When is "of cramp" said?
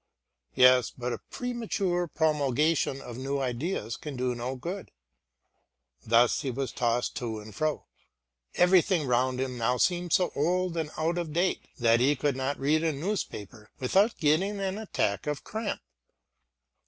15.27-15.81